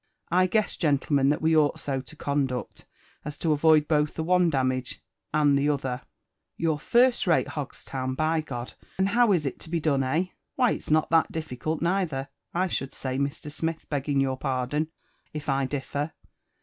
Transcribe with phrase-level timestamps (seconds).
[0.31, 2.87] I guess, gentlemen, that we ought so to conduct,
[3.23, 4.99] as to avoid bolh the one damage
[5.31, 6.01] and the t'other.""
[6.57, 8.73] You're first rate, Hogstown, by G— d!
[8.97, 12.29] And how is it to be done, eh r "Why it's not that difficult neither,
[12.51, 13.51] I should say, Mr.
[13.51, 14.87] Smith, begging your pardon
[15.33, 16.13] if I dilTer.